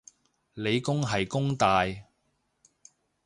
[0.55, 1.85] 理工係弓大